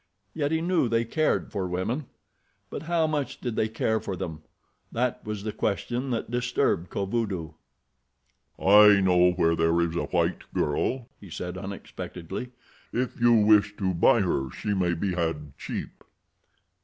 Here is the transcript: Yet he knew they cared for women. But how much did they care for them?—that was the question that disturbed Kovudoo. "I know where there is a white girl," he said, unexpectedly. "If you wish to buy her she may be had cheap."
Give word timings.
Yet 0.33 0.51
he 0.51 0.61
knew 0.61 0.89
they 0.89 1.05
cared 1.05 1.51
for 1.51 1.67
women. 1.67 2.07
But 2.71 2.81
how 2.81 3.05
much 3.05 3.39
did 3.39 3.55
they 3.55 3.67
care 3.69 3.99
for 3.99 4.15
them?—that 4.15 5.23
was 5.23 5.43
the 5.43 5.51
question 5.51 6.09
that 6.09 6.31
disturbed 6.31 6.89
Kovudoo. 6.89 7.53
"I 8.57 8.99
know 8.99 9.33
where 9.33 9.55
there 9.55 9.79
is 9.81 9.95
a 9.95 10.05
white 10.05 10.51
girl," 10.55 11.07
he 11.19 11.29
said, 11.29 11.55
unexpectedly. 11.55 12.49
"If 12.91 13.19
you 13.21 13.33
wish 13.33 13.77
to 13.77 13.93
buy 13.93 14.21
her 14.21 14.49
she 14.49 14.73
may 14.73 14.95
be 14.95 15.13
had 15.13 15.55
cheap." 15.59 16.03